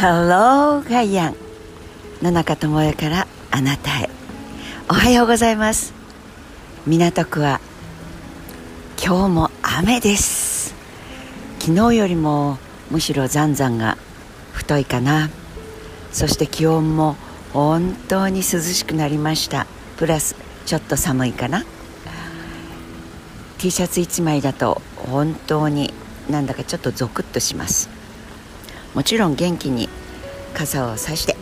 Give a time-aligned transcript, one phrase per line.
[0.00, 1.34] Hello ガイアン
[2.22, 4.08] 野中智恵からあなたへ。
[4.88, 5.92] おはようございます。
[6.86, 7.60] 港区は
[9.04, 10.72] 今日も雨です。
[11.58, 12.58] 昨日よりも
[12.92, 13.98] むしろ残々が
[14.52, 15.30] 太いかな。
[16.12, 17.16] そして気温も
[17.52, 19.66] 本当に涼しくなりました。
[19.96, 21.64] プラスちょっと寒いかな。
[23.58, 25.92] T シャツ1枚だと本当に
[26.30, 27.97] なんだかちょっとゾクッとします。
[28.98, 29.88] もちろん元気に
[30.54, 31.36] 傘を差して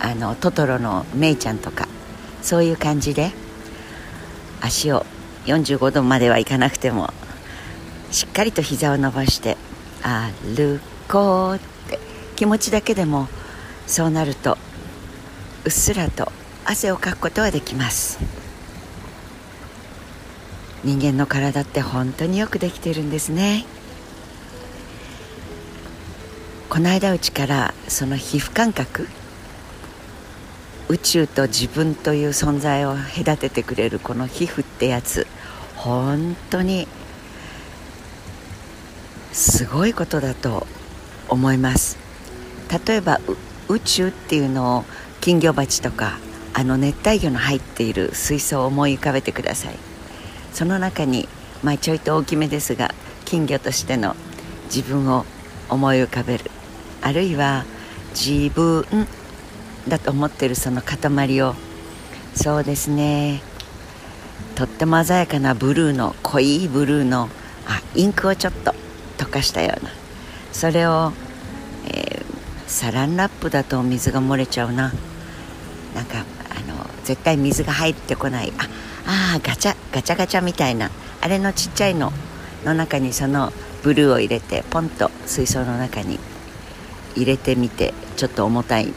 [0.00, 1.86] あのトトロのメイちゃんとか
[2.42, 3.30] そういう感じで
[4.60, 5.06] 足を
[5.44, 7.10] 45度まではいかなくても
[8.10, 9.56] しっかりと膝を伸ばして
[10.02, 12.00] 歩こうって
[12.34, 13.28] 気持ちだけでも
[13.86, 14.58] そうなると
[15.64, 16.32] うっすらと
[16.64, 18.18] 汗をかくことはできます。
[20.82, 23.66] 人間の体って本当によくできてるんですね。
[26.72, 29.06] この間うちからその皮膚感覚
[30.88, 35.26] 宇宙と自分という存在を隔ててくれるこの皮膚ってやつ
[35.76, 36.88] 本当に
[39.32, 40.66] すごいことだと
[41.28, 41.98] 思います。
[42.86, 43.20] 例えば
[43.68, 44.84] 宇宙っていうのを
[45.20, 46.16] 金魚鉢とか
[46.54, 49.74] あの熱帯魚の入っている水槽を思い浮かべてください。
[50.54, 51.28] その中に、
[51.62, 52.94] まあ、ちょいと大きめですが
[53.26, 54.16] 金魚としての
[54.74, 55.26] 自分を
[55.68, 56.50] 思い浮かべる。
[57.02, 57.64] あるいは
[58.10, 58.84] 自分
[59.88, 61.54] だと思ってるその塊を。
[62.34, 63.42] そうですね。
[64.54, 67.28] とっても鮮やかなブルーの濃いブルーの
[67.66, 68.74] あインクをちょっと
[69.18, 69.90] 溶かしたような。
[70.52, 71.12] それを、
[71.86, 72.24] えー、
[72.66, 74.92] サランラップだと水が漏れちゃうな。
[75.94, 78.52] なんかあの絶対水が入ってこない。
[79.06, 80.90] ああガチャガチャガチャみたいな。
[81.20, 82.12] あれのちっちゃいの
[82.64, 86.18] の中にそのブルーを入れてポンと水槽の中に
[87.16, 88.92] 入れてみてちょっと重たい。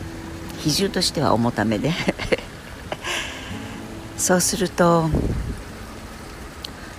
[0.59, 1.91] 比重としては重ためで。
[4.17, 5.09] そうすると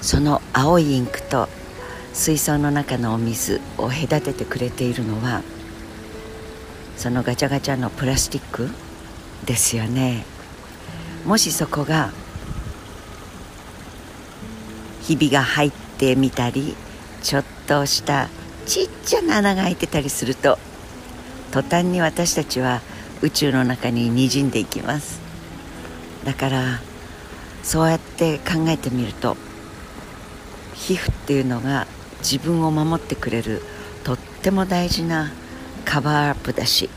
[0.00, 1.48] その青いインクと
[2.12, 5.42] 水槽の中のお水を隔ててくれているのは
[6.96, 8.70] そのガチャガチャのプラスチック
[9.44, 10.24] ですよね。
[11.24, 12.12] もしそこが
[15.02, 16.76] ひびが入ってみたり
[17.22, 18.28] ちょっとした
[18.64, 20.58] ちっちゃな穴が開いてたりすると
[21.56, 22.82] 途端に私たちは
[23.22, 25.22] 宇宙の中に滲んでいきます。
[26.22, 26.80] だから
[27.62, 29.38] そうやって考えてみると
[30.74, 31.86] 皮膚っていうのが
[32.18, 33.62] 自分を守ってくれる
[34.04, 35.32] とっても大事な
[35.86, 36.90] カバーアップだし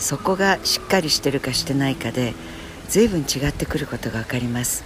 [0.00, 2.34] そこがしっかりしてるかしてないかで
[2.88, 4.82] 随分違ってくることが分かります。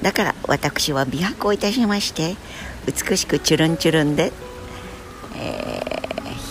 [0.00, 2.36] だから私は美白をいたしまして
[2.86, 4.32] 美しくチュルンチュルンで、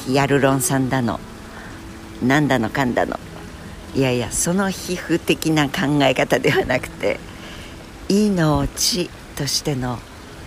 [0.05, 1.19] ヒアルロン酸だの。
[2.21, 3.19] なんだのかんだの。
[3.95, 7.19] いやいやその皮膚的な考え方ではなくて
[8.09, 9.99] 命としての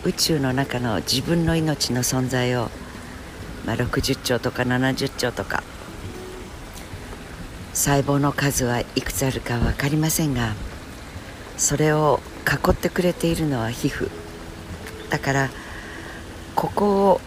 [0.04, 2.70] 宇宙の中の自分の命の存在を、
[3.64, 5.62] まあ、60兆とか70兆とか
[7.72, 10.54] 細胞の数はいくつあるか分かりませんが
[11.56, 14.10] それを囲ってくれているのは皮膚。
[15.08, 15.50] だから
[16.56, 17.20] ここを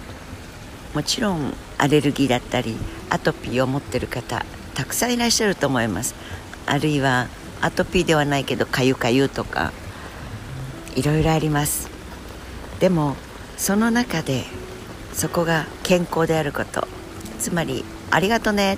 [0.93, 2.75] もちろんアレルギーだったり
[3.09, 4.45] アトピーを持ってる方
[4.75, 6.13] たくさんいらっしゃると思います。
[6.65, 7.27] あるいは
[7.61, 9.73] アトピーではないけどかゆかゆとか
[10.95, 11.89] いろいろあります。
[12.79, 13.15] でも
[13.57, 14.43] その中で
[15.13, 16.87] そこが健康であること
[17.39, 18.77] つまりありがとね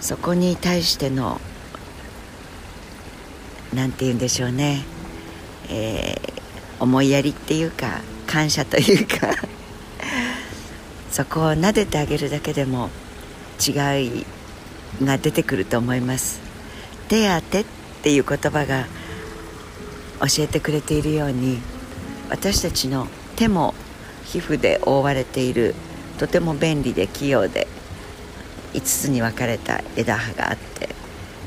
[0.00, 1.40] そこに対しての
[3.72, 4.84] 何て言うんでしょうね、
[5.70, 9.45] えー、思いやりっていうか感謝というか。
[11.16, 12.90] そこを撫でてあげるだけでも
[13.66, 14.26] 違い
[15.02, 16.42] が出てくると思います。
[17.08, 17.64] 手当てっ
[18.02, 18.84] ていう言葉が
[20.20, 21.56] 教えてくれているように
[22.28, 23.72] 私たちの手も
[24.26, 25.74] 皮膚で覆われている
[26.18, 27.66] とても便利で器用で
[28.74, 30.90] 5つに分かれた枝葉があって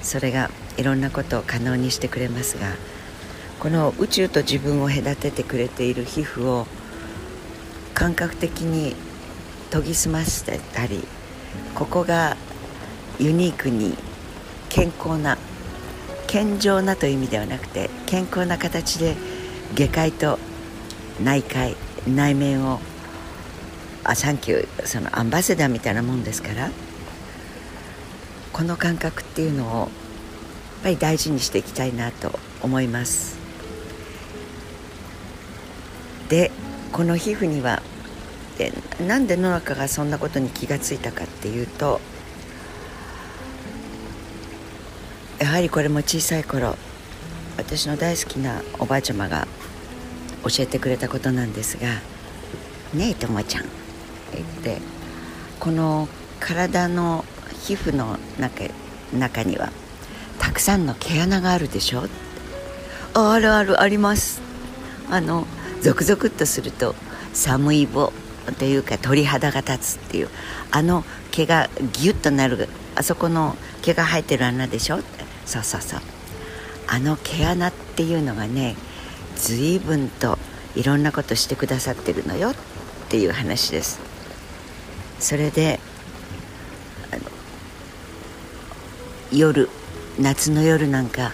[0.02, 2.74] それがいろんなことを可能にしてくれますが
[3.60, 6.66] この宇宙と自分を隔ててくれている皮膚を
[7.94, 8.96] 感覚的に
[9.72, 11.04] 研ぎ澄ませたり
[11.76, 12.36] ここが
[13.20, 13.96] ユニークに
[14.70, 15.38] 健康な
[16.28, 19.16] 健常なという意味ではなくて健康な形で
[19.76, 20.40] 外界と
[21.24, 21.76] 内界
[22.08, 22.80] 内面を
[24.04, 26.72] あサンキューそのアンバサダーみたいなもんですから
[28.54, 29.90] この感覚っていうのをやっ
[30.84, 33.38] ぱり大事にしていきたいなと思います。
[36.30, 36.52] で
[36.92, 37.82] この皮膚には
[38.60, 38.74] で
[39.08, 42.02] なんで野中がそんなことに気がついたかっていうと
[45.40, 46.76] やはりこれも小さい頃
[47.56, 49.48] 私の大好きなおばあちゃまが
[50.44, 51.88] 教えてくれたことなんですが
[52.94, 53.72] 「ねえともちゃん」って
[54.36, 54.48] 言っ
[54.78, 54.82] て
[55.60, 56.10] この
[56.42, 57.24] 体の
[57.64, 58.66] 皮膚の中
[59.18, 59.72] 中には
[60.38, 62.08] たくさんの毛穴があるでしょ？
[63.14, 64.42] あるあるあります。
[65.10, 65.48] あの
[65.82, 66.94] ゾクゾクっとすると
[67.34, 68.12] 寒い棒
[68.58, 70.30] というか鳥肌が立つっていう
[70.72, 75.00] あの毛がギュッとなるあそこの毛が生えてる穴でしょ？
[75.46, 76.00] そうそうそう。
[76.88, 78.76] あの毛穴っていうのがね
[79.36, 80.38] 随分と
[80.76, 82.56] いろんなことしてくださってるのよっ
[83.10, 84.00] ていう話です。
[85.20, 85.80] それで
[89.32, 89.70] 夜
[90.20, 91.32] 夏の夜なんか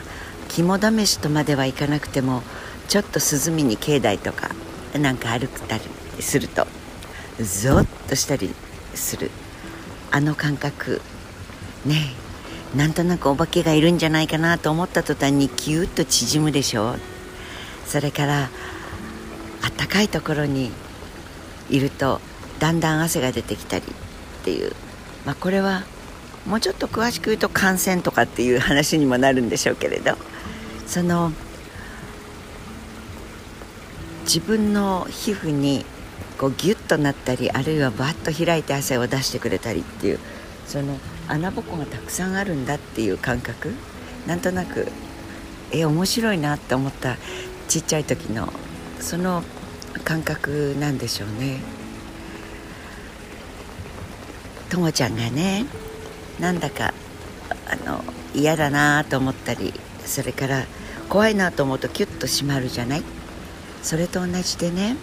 [0.50, 2.44] 肝試しとまではいかなくても
[2.88, 4.50] ちょっと涼みに境内とか
[5.00, 5.84] なんか歩くたり
[6.20, 6.68] すると。
[7.40, 8.54] ゾッとしたり
[8.94, 9.32] する。
[10.12, 11.02] あの感覚。
[11.86, 12.14] ね
[12.76, 16.92] なんとなくお化けがいるんじゃないかなと思った途端にキュッと縮むでしょ。
[16.92, 17.00] う
[17.86, 18.50] それから
[19.62, 20.72] あったかいところに
[21.70, 22.20] いると
[22.60, 24.74] だんだん汗が出てきたりっていう、
[25.26, 25.84] まあ、これは
[26.46, 30.18] もうちょっと詳しく言うと感染とかっていう話にもなるんでしょうけれど。
[30.88, 31.32] その
[34.24, 35.86] 自分の皮膚に
[36.38, 40.20] こうギュッとなったりあるいはバッと開いて汗を出してくれたりっていう
[40.68, 40.98] その
[41.28, 43.74] 穴ぼこがたくさんあるんだっていう感覚
[44.28, 44.88] なんとなく
[45.72, 47.18] え面白いなって思った
[47.68, 48.52] ちっちゃい時の
[49.00, 49.44] その
[50.04, 51.60] 感覚なんでしょうね。
[54.70, 55.66] ともちゃんがね
[56.40, 56.94] なんだか
[57.68, 58.04] あの
[58.34, 59.74] 嫌だなと思ったり
[60.06, 60.66] それから
[61.08, 63.04] 怖いなと思うとキュッと締まるじゃない？
[63.84, 64.98] それと同じでね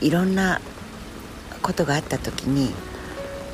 [0.00, 0.60] いろんな
[1.62, 2.72] ことがあった時に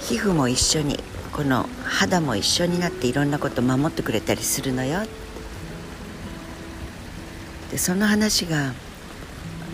[0.01, 0.99] 皮膚も一緒に
[1.33, 5.01] この肌も一緒になっていろんなこと守ってくれたりするのよ。
[7.71, 8.73] でその話が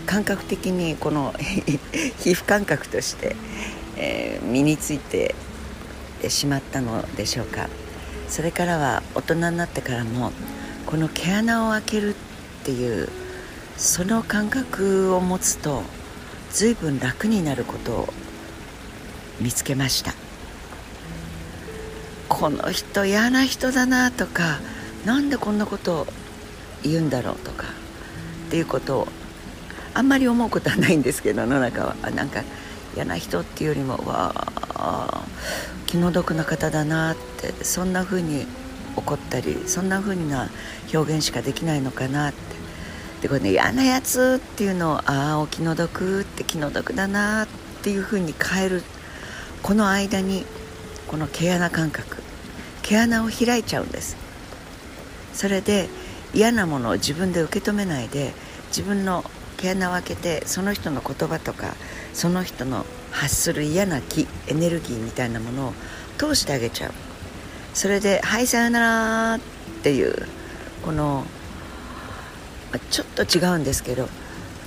[0.07, 1.35] 感覚的にこの
[2.19, 3.35] 皮膚感覚として、
[3.97, 5.35] えー、身について
[6.27, 7.69] しまったのでしょうか。
[8.27, 10.31] それからは大人になってからも
[10.85, 13.09] この毛穴を開けるっていう
[13.77, 15.83] その感覚を持つと
[16.51, 18.13] 随分楽になることを
[19.39, 20.13] 見つけました。
[22.29, 24.59] この人嫌な人だなとか
[25.05, 26.07] なんでこんなことを
[26.83, 27.67] 言うんだろうとか
[28.47, 29.07] っていうことを
[29.93, 31.95] あんまり思うことはないんですけど野中は。
[32.15, 32.43] なんか
[32.95, 34.33] 嫌な人っていうよりもわ
[34.75, 35.23] あ
[35.87, 38.45] 気の毒な方だなってそんな風に
[38.95, 40.49] 怒ったりそんな風な
[40.93, 42.60] 表現しかできないのかなって。
[43.21, 47.47] でこれね嫌なやつっていうのをああお気の毒って気の毒だなっ
[47.83, 48.83] ていう風に変える
[49.61, 50.45] この間に
[51.07, 52.23] この毛穴感覚。
[52.83, 54.17] 毛穴を開いちゃうんです。
[55.33, 55.87] それで
[56.33, 58.33] 嫌なものを自分で受け止めないで
[58.67, 59.23] 自分の
[59.57, 61.75] 毛穴を開けてその人の言葉とか
[62.13, 65.73] その人の発する嫌な気エネルギーみたいなものを
[66.17, 66.91] 通してあげちゃう。
[67.73, 69.39] それで「はいさよなら」っ
[69.83, 70.27] ていう
[70.83, 71.25] この
[72.79, 74.07] ちょっと違うんですけど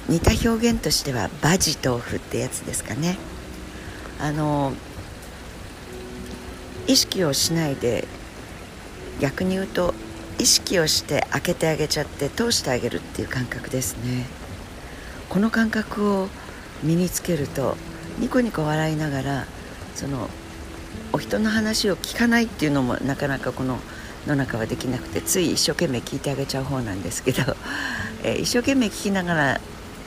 [0.09, 3.17] 似た表現としてはバジ豆腐ってやつですかね。
[4.21, 4.73] あの
[6.87, 8.07] 意識をしないで
[9.21, 9.95] 逆に言うと
[10.39, 14.27] 意識をして開けてあげちゃって通してあげるっていう感覚ですね。
[15.29, 16.29] この感覚を
[16.83, 17.77] 身につけると
[18.19, 19.47] ニコニコ笑いながら
[19.95, 20.29] その
[21.13, 23.79] お人の話を聞かないっていうのもなかなかこの
[24.27, 27.57] 野中はできなくてつい一生懸命聞いてあげちゃう方なんですけど、
[28.25, 29.61] えー、一生懸命聞きながら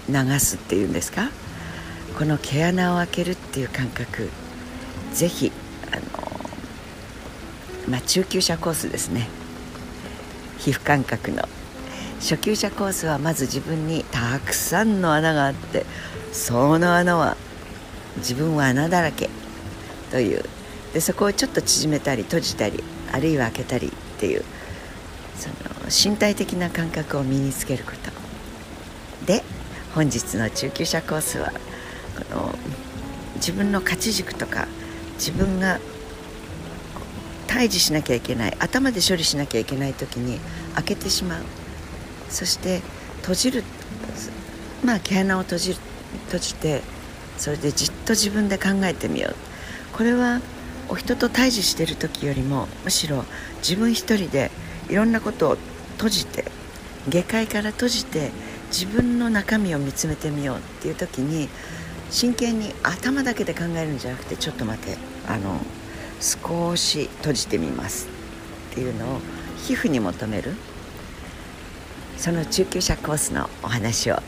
[0.09, 1.29] 流すっていうんですか？
[2.17, 4.29] この毛穴を開けるっていう感覚
[5.13, 5.51] ぜひ
[5.91, 6.01] あの
[7.87, 9.27] まあ中級者コースですね。
[10.57, 11.47] 皮膚感覚の。
[12.19, 15.85] 初級者コースはまず自分にたくさんの穴があって
[16.33, 17.37] その穴は
[18.17, 19.29] 自分は穴だらけ
[20.09, 20.43] という。
[20.93, 24.43] でそこをちょっと縮めたり閉じたりあるいは開けたりっていう
[25.35, 25.55] その
[26.11, 28.11] 身体的な感覚を身につけること。
[29.25, 29.43] で
[29.93, 32.55] 本日の中級者コースはこの
[33.35, 34.67] 自分の価値軸とか
[35.15, 35.79] 自分が
[37.47, 40.39] 対峙しなきゃいけない頭で処理しなきゃいけない時に
[40.75, 41.43] 開けてしまう。
[42.29, 42.81] そして
[43.21, 43.63] 閉じる
[44.83, 45.77] まあ毛穴を閉じ
[46.25, 46.81] 閉じて
[47.37, 49.35] それでじっと自分で考えてみよう。
[49.95, 50.41] これは
[50.89, 53.25] お人と対峙してる時よりもむしろ
[53.57, 54.51] 自分一人で
[54.89, 55.57] いろんなことを
[55.97, 56.45] 閉じて
[57.09, 58.31] 下界から閉じて
[58.69, 61.49] 自分の中身を見つめてみようっていう時に
[62.09, 65.59] 真剣に頭だけで考えるんじゃなくてちょっと待てあの
[66.19, 68.07] 少し閉じてみます
[68.71, 69.19] っていうのを
[69.57, 70.53] 皮膚に求める
[72.17, 74.21] その中級者コースのお話を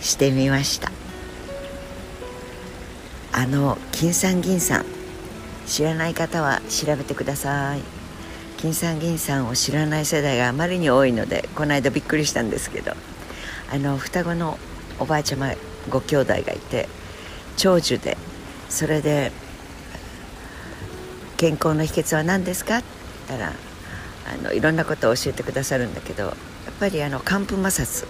[0.00, 0.90] してみました。
[3.32, 4.95] あの金さん銀さん
[5.66, 7.80] 知らない方は調べてください。
[8.56, 12.92] 金さん銀さんを知らない世代があまりに多いのでこの間びっくりしたんですけど。
[13.68, 14.60] あの双子の
[15.00, 15.52] おばあちゃま
[15.90, 16.88] ご兄弟がいて
[17.56, 18.16] 長寿で
[18.68, 19.32] それで
[21.36, 22.78] 健康の秘訣は何ですか？
[22.78, 22.86] って
[23.26, 23.52] 言ったら
[24.32, 26.34] あのいろんなことを教えてくださるんだけどやっ
[26.78, 28.06] ぱりあの寒風摩擦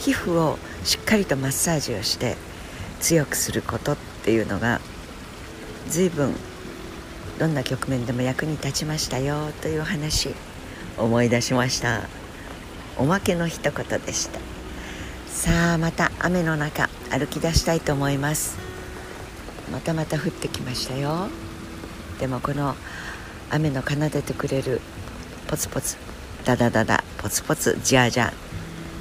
[0.00, 2.36] 皮膚をしっかりとマッサージをして
[2.98, 4.80] 強くすることっていうのが
[5.86, 6.34] 随分
[7.38, 10.34] どんな局面でも役に立ちましたよという話
[10.96, 12.02] 思い出しました。
[12.96, 14.40] おまけの一言でした。
[15.28, 18.58] さあまた雨の中歩き出したいと思います。
[19.70, 21.28] またまた降ってきましたよ。
[22.18, 22.74] でもこの
[23.50, 24.80] 雨の奏でてくれる
[25.46, 25.96] ポツポツ
[26.44, 28.32] ダダダダポツポツジャージャー。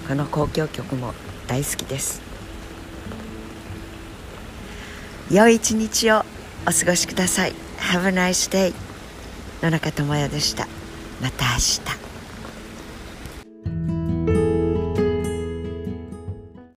[0.07, 1.15] この交響曲も
[1.47, 2.21] 大好きです。
[5.31, 6.23] 良い一日を
[6.67, 7.66] お過ごしください。
[7.77, 8.73] Have a nice day
[9.61, 10.67] 野中智也でした
[11.21, 12.06] また明日